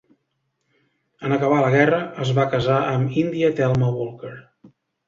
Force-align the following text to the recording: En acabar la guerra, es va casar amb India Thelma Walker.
En 1.27 1.35
acabar 1.35 1.59
la 1.65 1.69
guerra, 1.77 2.01
es 2.27 2.35
va 2.41 2.49
casar 2.57 2.81
amb 2.95 3.17
India 3.27 3.55
Thelma 3.63 3.97
Walker. 4.01 4.35